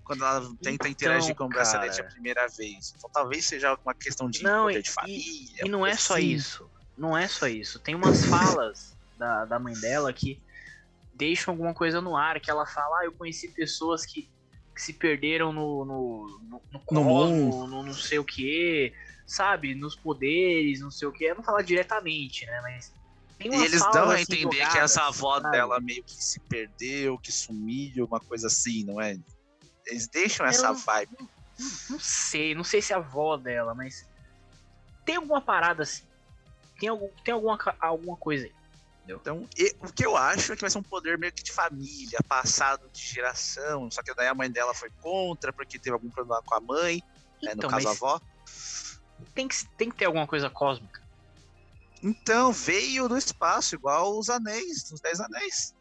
quando 0.04 0.26
ela 0.26 0.42
tenta 0.62 0.70
Então, 0.72 0.88
interagir 0.92 1.36
com 1.36 1.46
o 1.46 1.50
bracelete 1.50 1.98
cara. 1.98 2.10
a 2.10 2.12
primeira 2.12 2.48
vez. 2.48 2.94
Então 2.98 3.10
talvez 3.14 3.46
seja 3.46 3.78
uma 3.86 3.94
questão 3.94 4.30
de 4.30 4.42
Não, 4.44 4.70
e- 4.70 4.82
de 4.82 4.90
família. 4.92 5.62
E 5.66 5.70
não 5.70 5.86
é 5.86 5.96
só 5.96 6.16
assim. 6.16 6.26
isso. 6.26 6.70
Não 6.98 7.18
é 7.18 7.28
só 7.28 7.48
isso. 7.48 7.80
Tem 7.80 7.94
umas 7.96 8.26
falas 8.26 8.98
da, 9.18 9.46
da 9.46 9.60
mãe 9.60 9.74
dela 9.76 10.12
que 10.12 10.42
deixam 11.14 11.54
alguma 11.54 11.74
coisa 11.76 12.02
no 12.02 12.18
ar, 12.18 12.40
que 12.40 12.50
ela 12.50 12.66
fala, 12.66 13.00
ah, 13.02 13.06
eu 13.06 13.12
conheci 13.14 13.48
pessoas 13.50 14.04
que, 14.04 14.28
que 14.76 14.82
se 14.82 14.94
perderam 14.94 15.54
no, 15.54 15.86
no, 15.86 16.40
no, 16.50 16.62
no 16.72 16.80
cosmo, 16.82 17.68
no 17.68 17.84
não 17.84 17.94
sei 17.94 18.18
o 18.18 18.26
que, 18.26 18.92
sabe? 19.28 19.76
Nos 19.76 19.96
poderes, 19.96 20.82
não 20.82 20.90
sei 20.92 21.08
o 21.08 21.12
que. 21.12 21.24
Eu 21.24 21.36
não 21.36 21.44
falar 21.44 21.62
diretamente, 21.62 22.46
né? 22.48 22.60
Mas 22.62 22.92
E 23.52 23.56
eles 23.64 23.82
dão 23.92 24.10
a 24.10 24.14
assim, 24.16 24.24
entender 24.24 24.50
que 24.50 24.58
jogadas, 24.64 24.92
essa 24.92 25.04
avó 25.08 25.40
sabe? 25.40 25.52
dela 25.52 25.80
meio 25.82 26.04
que 26.04 26.14
se 26.16 26.40
perdeu, 26.48 27.18
que 27.20 27.32
sumiu, 27.32 28.06
uma 28.06 28.20
coisa 28.20 28.48
assim, 28.48 28.84
não 28.86 29.02
é? 29.02 29.16
Eles 29.86 30.08
deixam 30.08 30.46
essa 30.46 30.68
Eu- 30.68 30.76
vibe. 30.76 31.18
Não 31.90 32.00
sei, 32.00 32.56
não 32.56 32.64
sei 32.64 32.82
se 32.82 32.94
é 32.94 32.96
a 32.96 33.00
avó 33.00 33.38
dela, 33.38 33.76
mas 33.76 34.08
tem 35.06 35.18
alguma 35.18 35.42
parada 35.42 35.84
assim. 35.84 36.08
Tem, 36.80 36.90
algum, 36.90 37.10
tem 37.24 37.34
alguma, 37.34 37.58
alguma 37.80 38.18
coisa 38.18 38.46
aí. 38.46 38.54
Então, 39.08 39.48
e- 39.58 39.76
o 39.82 39.92
que 39.92 40.06
eu 40.06 40.16
acho 40.16 40.54
é 40.54 40.56
que 40.56 40.62
vai 40.62 40.70
ser 40.72 40.78
um 40.80 40.84
poder 40.84 41.18
meio 41.20 41.32
que 41.34 41.44
de 41.44 41.52
família, 41.52 42.18
passado 42.28 42.90
de 42.92 43.02
geração. 43.02 43.92
Só 43.92 44.02
que 44.02 44.14
daí 44.16 44.28
a 44.28 44.34
mãe 44.34 44.50
dela 44.50 44.74
foi 44.74 44.90
contra, 45.02 45.52
porque 45.54 45.78
teve 45.78 45.94
algum 45.94 46.10
problema 46.10 46.42
com 46.46 46.56
a 46.56 46.62
mãe, 46.62 46.96
né, 47.44 47.52
no 47.52 47.58
Então, 47.58 47.70
caso 47.70 47.88
a 47.88 47.92
avó. 47.92 48.20
tem 49.36 49.48
que, 49.48 49.56
tem 49.78 49.90
que 49.90 49.98
ter 49.98 50.06
alguma 50.06 50.26
coisa 50.26 50.50
cósmica. 50.50 51.03
Então, 52.04 52.52
veio 52.52 53.08
do 53.08 53.18
espaço, 53.18 53.76
igual 53.76 54.18
os 54.20 54.30
anéis, 54.30 54.92
os 54.92 55.00
Dez 55.00 55.20
Anéis. 55.22 55.74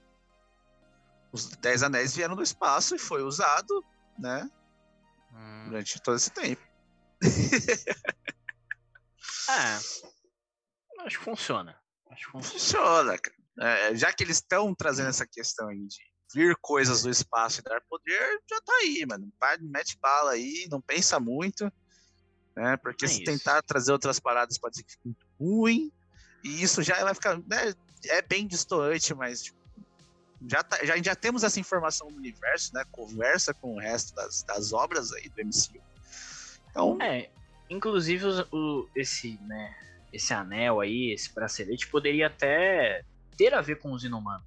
Os 1.33 1.49
Dez 1.57 1.83
Anéis 1.83 2.15
vieram 2.15 2.37
do 2.37 2.43
espaço 2.43 2.95
e 2.95 2.99
foi 2.99 3.23
usado, 3.23 3.85
né, 4.19 4.49
durante 5.67 6.01
todo 6.01 6.17
esse 6.17 6.31
tempo. 6.31 6.63
É. 9.49 11.05
Acho 11.05 11.19
que 11.19 11.25
funciona. 11.25 11.77
Acho 12.11 12.27
que 12.27 12.33
funciona. 12.33 12.53
Funciona, 12.53 13.19
cara. 13.19 13.37
É, 13.61 13.95
já 13.95 14.13
que 14.13 14.23
eles 14.23 14.37
estão 14.37 14.75
trazendo 14.75 15.09
essa 15.09 15.27
questão 15.27 15.69
aí 15.69 15.85
de 15.87 15.99
vir 16.33 16.57
coisas 16.61 17.03
do 17.03 17.11
espaço 17.11 17.61
e 17.61 17.65
dar 17.65 17.81
poder, 17.83 18.41
já 18.49 18.61
tá 18.63 18.73
aí, 18.81 19.05
mano. 19.07 19.31
Mete 19.61 19.99
bala 19.99 20.33
aí, 20.33 20.67
não 20.71 20.81
pensa 20.81 21.21
muito, 21.21 21.71
né? 22.57 22.77
Porque 22.79 23.05
É 23.05 23.09
se 23.09 23.15
isso. 23.17 23.25
tentar 23.25 23.63
trazer 23.63 23.93
outras 23.93 24.19
paradas 24.19 24.59
pode 24.59 24.77
ser 24.77 24.85
que 24.85 24.93
fique 24.93 25.05
muito 25.07 25.27
ruim. 25.39 25.93
E 26.43 26.63
isso 26.63 26.83
já 26.83 27.03
vai 27.05 27.15
ficar, 27.15 27.37
né? 27.47 27.75
é 28.07 28.23
bem 28.23 28.47
distoante, 28.47 29.15
mas 29.15 29.43
tipo, 29.43 29.59
já, 30.49 30.63
tá, 30.63 30.85
já, 30.85 31.01
já 31.01 31.15
temos 31.15 31.45
essa 31.45 31.61
informação 31.61 32.09
do 32.09 32.17
universo, 32.17 32.75
né? 32.75 32.85
Conversa 32.91 33.55
com 33.55 33.75
o 33.75 33.79
resto 33.79 34.15
das, 34.15 34.43
das 34.43 34.73
obras 34.73 35.13
aí 35.13 35.29
do 35.29 35.45
MCU. 35.45 35.81
Então... 36.71 36.99
É, 37.01 37.31
inclusive 37.71 38.27
o, 38.51 38.89
esse, 38.95 39.39
né, 39.43 39.75
esse 40.13 40.35
anel 40.35 40.81
aí, 40.81 41.13
esse 41.13 41.33
bracelete, 41.33 41.87
poderia 41.87 42.27
até 42.27 43.05
ter 43.37 43.55
a 43.55 43.61
ver 43.61 43.79
com 43.79 43.93
os 43.93 44.05
inumanos. 44.05 44.47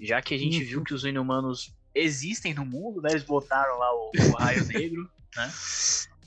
Já 0.00 0.20
que 0.20 0.34
a 0.34 0.38
gente 0.38 0.60
uhum. 0.60 0.68
viu 0.68 0.84
que 0.84 0.94
os 0.94 1.04
inumanos 1.04 1.72
existem 1.94 2.54
no 2.54 2.64
mundo, 2.64 3.00
né? 3.02 3.10
Eles 3.10 3.24
botaram 3.24 3.78
lá 3.78 3.94
o, 3.94 4.10
o 4.14 4.36
raio 4.36 4.64
negro, 4.66 5.10
né? 5.36 5.52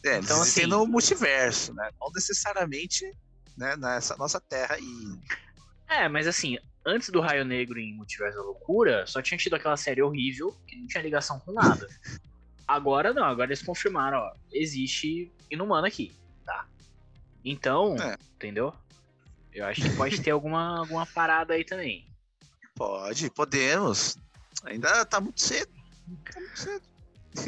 É, 0.05 0.17
então, 0.19 0.41
assim, 0.41 0.65
no 0.65 0.85
multiverso, 0.85 1.73
né? 1.73 1.89
Não 1.99 2.11
necessariamente 2.13 3.11
né, 3.57 3.75
nessa 3.75 4.15
nossa 4.17 4.39
terra 4.39 4.75
aí. 4.75 5.19
É, 5.87 6.07
mas 6.07 6.27
assim, 6.27 6.57
antes 6.85 7.09
do 7.09 7.21
Raio 7.21 7.45
Negro 7.45 7.79
em 7.79 7.93
Multiverso 7.95 8.37
da 8.37 8.43
Loucura, 8.43 9.05
só 9.07 9.21
tinha 9.21 9.37
tido 9.37 9.55
aquela 9.55 9.77
série 9.77 10.01
horrível 10.01 10.55
que 10.67 10.75
não 10.75 10.87
tinha 10.87 11.03
ligação 11.03 11.39
com 11.39 11.51
nada. 11.51 11.87
agora 12.67 13.13
não, 13.13 13.23
agora 13.23 13.49
eles 13.49 13.61
confirmaram, 13.61 14.17
ó, 14.17 14.33
existe 14.51 15.31
inumano 15.49 15.87
aqui, 15.87 16.11
tá? 16.45 16.67
Então, 17.43 17.95
é. 17.97 18.17
entendeu? 18.35 18.73
Eu 19.53 19.65
acho 19.65 19.81
que 19.81 19.95
pode 19.95 20.21
ter 20.21 20.31
alguma, 20.31 20.79
alguma 20.79 21.05
parada 21.05 21.53
aí 21.53 21.63
também. 21.63 22.07
Pode, 22.75 23.29
podemos. 23.29 24.17
Ainda 24.65 25.05
tá 25.05 25.21
muito 25.21 25.41
cedo. 25.41 25.71
Tá 26.31 26.39
muito 26.39 26.59
cedo. 26.59 26.83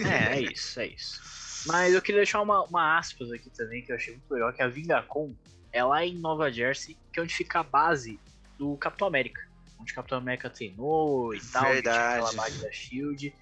É, 0.08 0.38
é 0.38 0.42
isso, 0.42 0.80
é 0.80 0.88
isso. 0.88 1.22
Mas 1.66 1.94
eu 1.94 2.02
queria 2.02 2.20
deixar 2.20 2.42
uma, 2.42 2.64
uma 2.64 2.98
aspas 2.98 3.32
aqui 3.32 3.50
também, 3.50 3.84
que 3.84 3.92
eu 3.92 3.96
achei 3.96 4.14
muito 4.14 4.32
legal, 4.32 4.54
que 4.54 4.62
é 4.62 4.66
a 4.66 4.68
Vingacom 4.68 5.34
é 5.76 5.84
lá 5.84 6.06
em 6.06 6.16
Nova 6.16 6.50
Jersey, 6.50 6.98
que 7.12 7.20
é 7.20 7.24
onde 7.24 7.36
fica 7.36 7.60
a 7.60 7.64
base 7.64 8.18
do 8.58 8.78
Capitão 8.78 9.10
América. 9.10 9.46
Onde 9.78 9.92
o 9.92 9.96
Capitão 9.96 10.18
América 10.18 10.50
treinou 10.50 11.36
e 11.36 11.42
tal, 11.42 11.66
Verdade. 11.66 12.22
aquela 12.22 12.32
base 12.32 12.62
da 12.62 12.72
SHIELD. 12.72 13.36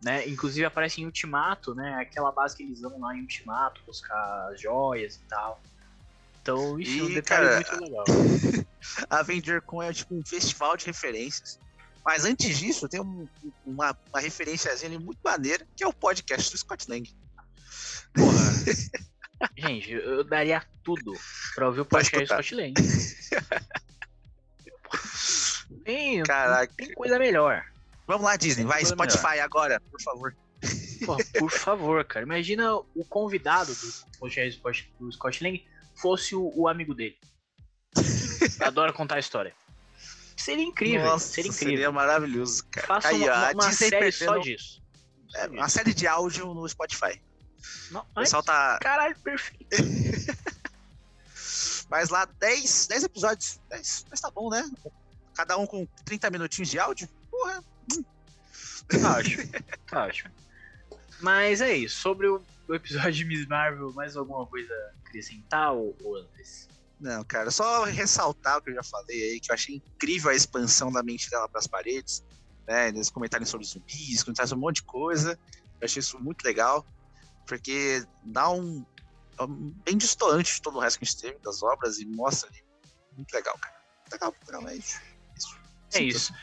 Né? 0.00 0.28
Inclusive 0.28 0.64
aparece 0.64 1.02
em 1.02 1.04
Ultimato, 1.04 1.74
né? 1.74 1.96
Aquela 2.00 2.30
base 2.30 2.56
que 2.56 2.62
eles 2.62 2.80
vão 2.80 3.00
lá 3.00 3.14
em 3.14 3.22
Ultimato, 3.22 3.82
buscar 3.84 4.54
joias 4.56 5.16
e 5.16 5.20
tal. 5.28 5.60
Então, 6.40 6.78
isso 6.78 7.00
é 7.00 7.02
um 7.02 7.12
detalhe 7.12 7.48
cara, 7.48 7.54
muito 7.56 7.84
legal. 7.84 8.04
Avenger 9.10 9.60
Con 9.60 9.82
é 9.82 9.92
tipo 9.92 10.14
um 10.14 10.24
festival 10.24 10.76
de 10.76 10.86
referências. 10.86 11.58
Mas 12.04 12.24
antes 12.24 12.56
disso, 12.56 12.88
tem 12.88 13.00
um, 13.00 13.28
uma, 13.66 13.98
uma 14.10 14.20
referenciazinha 14.20 14.98
muito 14.98 15.18
maneira, 15.22 15.66
que 15.76 15.82
é 15.82 15.86
o 15.88 15.92
podcast 15.92 16.52
do 16.52 16.56
Scott 16.56 16.88
Lang. 16.88 17.12
Porra. 18.14 18.40
Gente, 19.56 19.92
eu 19.92 20.24
daria 20.24 20.62
tudo 20.82 21.12
pra 21.54 21.66
ouvir 21.66 21.80
o 21.80 21.84
podcast 21.84 22.26
do 22.26 22.26
Scott 22.26 22.54
Lang. 22.54 22.74
tem, 25.84 26.22
Caraca. 26.22 26.72
tem 26.76 26.92
coisa 26.92 27.18
melhor. 27.18 27.64
Vamos 28.06 28.24
lá, 28.24 28.36
Disney. 28.36 28.64
Vai, 28.64 28.84
Spotify 28.84 29.30
melhor. 29.30 29.44
agora, 29.44 29.80
por 29.80 30.02
favor. 30.02 30.36
Pô, 31.06 31.16
por 31.38 31.50
favor, 31.50 32.04
cara. 32.04 32.24
Imagina 32.24 32.74
o 32.74 33.04
convidado 33.08 33.74
do 33.74 34.18
podcast 34.18 34.60
do 34.98 35.12
Scott 35.12 35.42
Lang 35.42 35.64
fosse 35.94 36.34
o, 36.34 36.52
o 36.54 36.68
amigo 36.68 36.94
dele. 36.94 37.16
Adora 38.60 38.92
contar 38.92 39.16
a 39.16 39.20
história. 39.20 39.54
Seria 40.36 40.64
incrível. 40.64 41.06
Nossa, 41.06 41.28
seria 41.28 41.50
incrível. 41.50 41.76
Seria 41.76 41.92
maravilhoso, 41.92 42.64
cara. 42.70 42.86
Faça 42.86 43.08
Aí, 43.08 43.22
uma, 43.22 43.52
uma 43.52 43.72
série 43.72 43.98
perdendo... 43.98 44.12
só 44.12 44.38
disso. 44.38 44.82
É, 45.36 45.46
uma 45.46 45.68
série 45.68 45.94
de 45.94 46.06
áudio 46.06 46.52
no 46.54 46.68
Spotify. 46.68 47.20
Não, 47.90 48.02
o 48.02 48.20
pessoal 48.20 48.42
tá. 48.42 48.78
Caralho, 48.80 49.18
perfeito. 49.18 49.66
mas 51.90 52.08
lá 52.08 52.24
10, 52.24 52.86
10 52.86 53.04
episódios. 53.04 53.60
10, 53.68 54.06
mas 54.10 54.20
tá 54.20 54.30
bom, 54.30 54.48
né? 54.48 54.68
Cada 55.34 55.56
um 55.56 55.66
com 55.66 55.86
30 56.04 56.30
minutinhos 56.30 56.68
de 56.68 56.78
áudio. 56.78 57.08
Porra. 57.30 57.64
Hum. 57.92 58.04
Tá 58.88 59.18
ótimo. 59.18 59.52
tá 59.86 60.06
ótimo. 60.06 60.30
Mas 61.20 61.60
é 61.60 61.76
isso. 61.76 62.00
Sobre 62.00 62.28
o, 62.28 62.42
o, 62.68 62.74
episódio 62.74 63.12
de 63.12 63.24
Miss 63.24 63.46
Marvel, 63.46 63.92
mais 63.92 64.16
alguma 64.16 64.46
coisa 64.46 64.72
acrescentar 65.04 65.72
ou, 65.72 65.96
ou 66.02 66.16
antes? 66.16 66.68
Não, 67.00 67.24
cara, 67.24 67.50
só 67.50 67.84
ressaltar 67.84 68.58
o 68.58 68.62
que 68.62 68.70
eu 68.70 68.74
já 68.74 68.82
falei 68.82 69.22
aí, 69.22 69.40
que 69.40 69.50
eu 69.50 69.54
achei 69.54 69.76
incrível 69.76 70.30
a 70.30 70.34
expansão 70.34 70.92
da 70.92 71.02
mente 71.02 71.30
dela 71.30 71.48
para 71.48 71.58
as 71.58 71.66
paredes, 71.66 72.22
né? 72.66 72.88
Eles 72.88 73.10
comentarem 73.10 73.46
sobre 73.46 73.66
zumbis, 73.66 74.22
comentarem 74.22 74.48
sobre 74.48 74.62
um 74.62 74.66
monte 74.66 74.76
de 74.76 74.82
coisa. 74.82 75.38
Eu 75.80 75.86
achei 75.86 76.00
isso 76.00 76.20
muito 76.20 76.44
legal, 76.44 76.86
porque 77.50 78.06
dá 78.22 78.48
um. 78.48 78.86
É 79.40 79.44
bem 79.84 79.98
distoante 79.98 80.54
de 80.54 80.62
todo 80.62 80.76
o 80.76 80.80
resto 80.80 81.00
que 81.00 81.04
a 81.04 81.08
gente 81.08 81.20
teve 81.20 81.38
das 81.40 81.64
obras 81.64 81.98
e 81.98 82.06
mostra 82.06 82.48
ali. 82.48 82.62
Muito 83.16 83.32
legal, 83.32 83.58
cara. 83.58 83.74
Legal, 84.12 84.34
legal, 84.46 84.68
é 84.68 84.74
isso. 84.76 85.00
isso. 85.36 85.58
É 85.92 86.00
isso. 86.00 86.34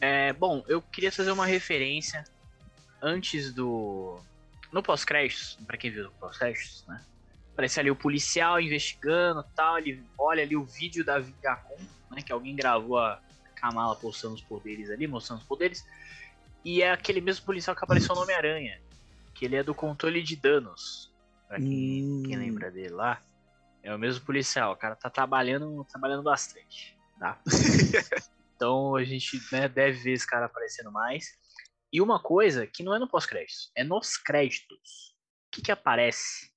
É, 0.00 0.32
bom, 0.32 0.64
eu 0.66 0.82
queria 0.82 1.12
fazer 1.12 1.30
uma 1.30 1.46
referência 1.46 2.24
antes 3.00 3.52
do. 3.52 4.20
No 4.72 4.82
pós-créditos, 4.82 5.58
para 5.64 5.76
quem 5.76 5.92
viu 5.92 6.08
o 6.08 6.12
pós-créditos, 6.12 6.84
né? 6.88 7.04
Aparece 7.52 7.78
ali 7.78 7.90
o 7.90 7.96
policial 7.96 8.60
investigando 8.60 9.44
tal. 9.54 9.78
Ele 9.78 10.02
olha 10.18 10.42
ali 10.42 10.56
o 10.56 10.64
vídeo 10.64 11.04
da 11.04 11.20
Vingacon, 11.20 11.78
né? 12.10 12.20
Que 12.20 12.32
alguém 12.32 12.56
gravou 12.56 12.98
a 12.98 13.22
Kamala 13.54 13.94
postando 13.94 14.34
os 14.34 14.42
poderes 14.42 14.90
ali, 14.90 15.06
mostrando 15.06 15.38
os 15.38 15.46
poderes. 15.46 15.86
E 16.64 16.82
é 16.82 16.90
aquele 16.90 17.20
mesmo 17.20 17.46
policial 17.46 17.76
que 17.76 17.84
apareceu 17.84 18.12
no 18.16 18.22
Homem-Aranha. 18.22 18.80
Que 19.42 19.46
ele 19.46 19.56
é 19.56 19.62
do 19.64 19.74
controle 19.74 20.22
de 20.22 20.36
danos. 20.36 21.12
Pra 21.48 21.56
quem, 21.56 22.04
hum. 22.04 22.22
quem 22.24 22.36
lembra 22.36 22.70
dele 22.70 22.90
lá. 22.90 23.20
É 23.82 23.92
o 23.92 23.98
mesmo 23.98 24.24
policial. 24.24 24.72
O 24.72 24.76
cara 24.76 24.94
tá 24.94 25.10
trabalhando, 25.10 25.84
trabalhando 25.90 26.22
bastante. 26.22 26.96
Tá? 27.18 27.42
então 28.54 28.94
a 28.94 29.02
gente 29.02 29.42
né, 29.50 29.68
deve 29.68 29.98
ver 29.98 30.12
esse 30.12 30.24
cara 30.24 30.46
aparecendo 30.46 30.92
mais. 30.92 31.36
E 31.92 32.00
uma 32.00 32.22
coisa 32.22 32.68
que 32.68 32.84
não 32.84 32.94
é 32.94 33.00
no 33.00 33.08
pós-créditos, 33.08 33.72
é 33.76 33.82
nos 33.82 34.16
créditos. 34.16 35.16
O 35.48 35.50
que, 35.50 35.60
que 35.60 35.72
aparece? 35.72 36.52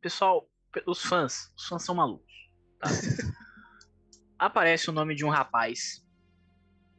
Pessoal, 0.00 0.48
os 0.86 1.02
fãs, 1.02 1.52
os 1.56 1.66
fãs 1.66 1.82
são 1.82 1.96
malucos. 1.96 2.32
Tá? 2.78 2.86
aparece 4.38 4.88
o 4.88 4.92
nome 4.92 5.16
de 5.16 5.24
um 5.24 5.28
rapaz 5.28 6.06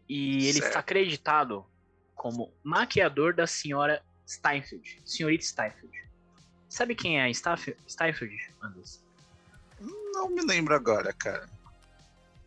e 0.09 0.39
ele 0.39 0.53
certo. 0.55 0.67
está 0.67 0.79
acreditado 0.79 1.65
como 2.13 2.53
maquiador 2.61 3.33
da 3.33 3.47
senhora 3.47 4.03
Steinfeld, 4.29 5.01
senhorita 5.05 5.43
Steinfeld. 5.43 6.03
Sabe 6.69 6.93
quem 6.93 7.19
é 7.19 7.25
a 7.25 7.33
Steinfeld, 7.33 8.53
Anderson? 8.61 8.99
Não 10.13 10.29
me 10.29 10.43
lembro 10.43 10.75
agora, 10.75 11.11
cara. 11.13 11.49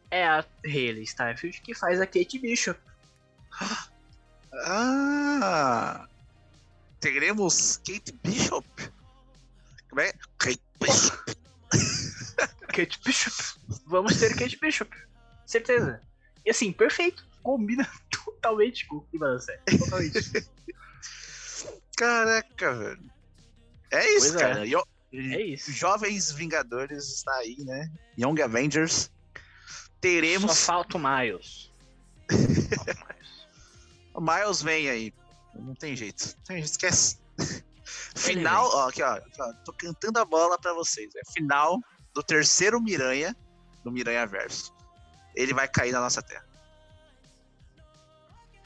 É 0.08 0.24
a 0.24 0.46
Hayley 0.64 1.04
Steinfeld 1.04 1.60
que 1.60 1.74
faz 1.74 2.00
a 2.00 2.06
Kate 2.06 2.38
Bishop. 2.38 2.78
Ah! 4.64 6.06
Teremos 7.00 7.78
Kate 7.78 8.12
Bishop? 8.22 8.68
Como 9.88 10.00
é? 10.00 10.12
Kate 10.38 10.62
Bishop. 10.78 11.36
Kate 12.68 13.00
Bishop. 13.04 13.58
Vamos 13.86 14.20
ter 14.20 14.36
Kate 14.36 14.56
Bishop. 14.60 14.96
Certeza. 15.44 16.00
E 16.46 16.50
assim, 16.50 16.72
perfeito. 16.72 17.26
Combina 17.42 17.88
totalmente 18.08 18.86
com 18.86 19.04
o 19.12 19.18
da 19.18 19.40
série. 19.40 19.78
Totalmente. 19.78 20.18
Caraca, 22.02 22.74
velho. 22.74 23.12
É 23.92 24.08
isso, 24.16 24.32
pois 24.32 24.34
é. 24.34 24.38
cara. 24.40 24.66
É. 24.66 24.68
Eu, 24.68 24.84
é 25.12 25.42
isso. 25.42 25.70
Jovens 25.70 26.32
Vingadores 26.32 27.08
está 27.08 27.32
aí, 27.34 27.56
né? 27.60 27.88
Young 28.18 28.42
Avengers. 28.42 29.08
Teremos. 30.00 30.50
Só 30.58 30.72
falta 30.72 30.96
o 30.96 31.00
Miles. 31.00 31.70
O 34.14 34.20
Miles 34.20 34.60
vem 34.60 34.90
aí. 34.90 35.14
Não 35.54 35.74
tem 35.74 35.96
jeito. 35.96 36.36
Não 36.36 36.44
tem 36.44 36.56
jeito. 36.58 36.70
Esquece. 36.70 37.16
Final, 38.14 38.68
ó, 38.68 38.90
aqui, 38.90 39.02
ó, 39.02 39.14
aqui, 39.14 39.40
ó, 39.40 39.52
Tô 39.64 39.72
cantando 39.72 40.18
a 40.18 40.24
bola 40.26 40.58
pra 40.58 40.74
vocês. 40.74 41.10
É 41.16 41.32
final 41.32 41.80
do 42.12 42.22
terceiro 42.22 42.78
Miranha, 42.78 43.34
do 43.82 43.90
Miranha 43.90 44.26
Verso. 44.26 44.70
Ele 45.34 45.54
vai 45.54 45.66
cair 45.66 45.92
na 45.92 46.00
nossa 46.00 46.20
terra. 46.20 46.44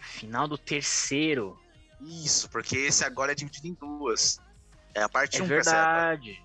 Final 0.01 0.49
do 0.49 0.59
terceiro. 0.59 1.57
Isso, 2.01 2.49
porque 2.51 2.77
esse 2.77 3.05
agora 3.05 3.33
é 3.33 3.35
dividido 3.35 3.69
em 3.69 3.75
duas. 3.75 4.39
É 4.95 5.03
a 5.03 5.09
parte 5.09 5.41
1 5.41 5.43
é 5.43 5.45
um 5.45 5.49
verdade. 5.49 6.43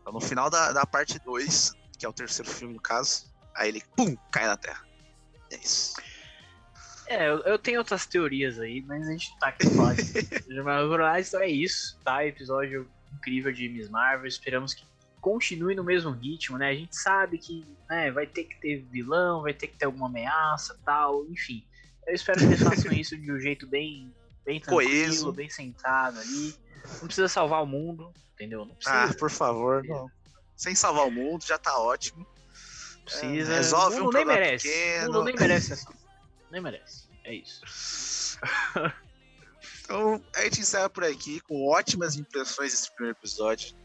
Então, 0.00 0.12
no 0.12 0.20
final 0.20 0.50
da, 0.50 0.72
da 0.72 0.86
parte 0.86 1.18
2, 1.18 1.72
que 1.98 2.04
é 2.04 2.08
o 2.08 2.12
terceiro 2.12 2.50
filme 2.50 2.74
no 2.74 2.80
caso, 2.80 3.32
aí 3.54 3.68
ele, 3.68 3.82
pum, 3.96 4.16
cai 4.30 4.46
na 4.46 4.56
Terra. 4.56 4.84
É 5.50 5.56
isso. 5.56 5.94
É, 7.06 7.28
eu, 7.28 7.40
eu, 7.40 7.58
tenho 7.58 7.78
outras 7.78 8.06
teorias 8.06 8.58
aí, 8.58 8.82
mas 8.82 9.06
a 9.06 9.12
gente 9.12 9.38
tá 9.38 9.48
aqui 9.48 9.68
falando. 9.68 9.96
mas 10.64 11.28
então 11.28 11.40
é 11.40 11.48
isso, 11.48 11.98
tá? 12.02 12.24
Episódio 12.24 12.88
incrível 13.12 13.52
de 13.52 13.68
Miss 13.68 13.88
Marvel. 13.88 14.26
Esperamos 14.26 14.72
que 14.72 14.84
continue 15.20 15.74
no 15.74 15.84
mesmo 15.84 16.10
ritmo, 16.10 16.58
né? 16.58 16.70
A 16.70 16.74
gente 16.74 16.96
sabe 16.96 17.38
que 17.38 17.66
né, 17.88 18.10
vai 18.10 18.26
ter 18.26 18.44
que 18.44 18.60
ter 18.60 18.84
vilão, 18.90 19.42
vai 19.42 19.54
ter 19.54 19.68
que 19.68 19.76
ter 19.76 19.86
alguma 19.86 20.06
ameaça 20.06 20.78
tal, 20.84 21.26
enfim. 21.26 21.64
Eu 22.06 22.14
espero 22.14 22.38
que 22.38 22.44
eles 22.44 22.62
façam 22.62 22.92
isso 22.92 23.16
de 23.16 23.32
um 23.32 23.38
jeito 23.38 23.66
bem, 23.66 24.12
bem 24.44 24.60
tranquilo, 24.60 24.90
Coeso. 24.90 25.32
bem 25.32 25.48
sentado 25.48 26.18
ali. 26.20 26.54
Não 27.00 27.06
precisa 27.06 27.28
salvar 27.28 27.62
o 27.62 27.66
mundo, 27.66 28.12
entendeu? 28.34 28.64
Não 28.64 28.74
precisa. 28.74 29.04
Ah, 29.04 29.14
por 29.14 29.30
favor, 29.30 29.82
não. 29.84 30.10
Sem 30.56 30.74
salvar 30.74 31.06
o 31.06 31.10
mundo, 31.10 31.44
já 31.44 31.58
tá 31.58 31.78
ótimo. 31.78 32.26
precisa. 33.04 33.52
É, 33.52 33.56
resolve 33.56 34.00
o 34.00 34.08
um 34.08 34.10
nem 34.10 34.24
merece. 34.24 34.68
pequeno. 34.68 35.10
O 35.10 35.12
mundo 35.14 35.24
nem 35.24 35.34
merece 35.36 35.72
essa. 35.72 35.92
Nem 36.50 36.60
merece. 36.60 37.08
É 37.24 37.34
isso. 37.34 38.38
Então, 39.84 40.22
a 40.34 40.42
gente 40.44 40.60
encerra 40.60 40.88
por 40.88 41.04
aqui 41.04 41.40
com 41.40 41.68
ótimas 41.68 42.16
impressões 42.16 42.72
desse 42.72 42.90
primeiro 42.92 43.18
episódio, 43.18 43.76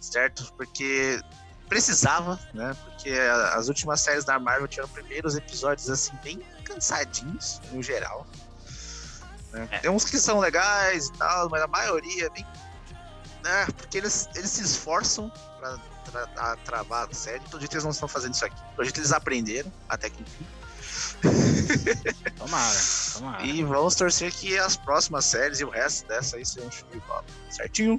certo? 0.00 0.52
Porque 0.54 1.20
precisava, 1.68 2.38
né? 2.52 2.76
Porque 2.84 3.10
as 3.52 3.68
últimas 3.68 4.00
séries 4.00 4.24
da 4.24 4.40
Marvel 4.40 4.66
tiveram 4.66 4.88
primeiros 4.88 5.36
episódios, 5.36 5.88
assim, 5.88 6.12
bem 6.24 6.40
cansadinhos, 6.64 7.60
no 7.72 7.80
geral. 7.80 8.26
Né? 9.52 9.68
É. 9.70 9.78
Tem 9.78 9.90
uns 9.90 10.04
que 10.04 10.18
são 10.18 10.38
legais 10.38 11.06
e 11.08 11.12
tal, 11.12 11.48
mas 11.50 11.62
a 11.62 11.66
maioria 11.66 12.26
é 12.26 12.30
bem. 12.30 12.46
Né? 13.44 13.66
Porque 13.76 13.98
eles, 13.98 14.28
eles 14.34 14.50
se 14.50 14.62
esforçam 14.62 15.30
pra, 15.60 15.78
tra- 16.10 16.28
a 16.36 16.56
travar 16.56 17.08
a 17.10 17.14
série. 17.14 17.40
Todo 17.50 17.60
jeito 17.60 17.74
eles 17.74 17.84
não 17.84 17.90
estão 17.92 18.08
fazendo 18.08 18.34
isso 18.34 18.44
aqui. 18.44 18.60
Todo 18.74 18.84
jeito 18.84 18.98
eles 19.00 19.12
aprenderam, 19.12 19.72
até 19.88 20.10
que 20.10 20.22
enfim. 20.22 20.46
Tomara, 22.36 22.74
tomara. 23.14 23.42
E 23.44 23.62
vamos 23.64 23.94
torcer 23.94 24.32
que 24.32 24.58
as 24.58 24.76
próximas 24.76 25.24
séries 25.24 25.60
e 25.60 25.64
o 25.64 25.70
resto 25.70 26.06
dessa 26.08 26.36
aí 26.36 26.44
sejam 26.44 26.70
show 26.70 26.88
de 26.90 27.00
bola. 27.00 27.24
Certinho? 27.50 27.98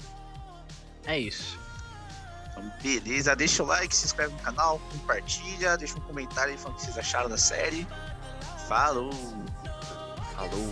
É 1.05 1.17
isso. 1.19 1.57
Então, 2.51 2.71
beleza. 2.81 3.35
Deixa 3.35 3.63
o 3.63 3.65
like, 3.65 3.95
se 3.95 4.05
inscreve 4.05 4.33
no 4.33 4.39
canal, 4.39 4.79
compartilha, 4.91 5.77
deixa 5.77 5.95
um 5.97 6.01
comentário 6.01 6.51
aí 6.53 6.57
falando 6.57 6.75
o 6.75 6.79
que 6.79 6.85
vocês 6.85 6.97
acharam 6.97 7.29
da 7.29 7.37
série. 7.37 7.87
Falou! 8.67 9.11
Falou! 10.37 10.71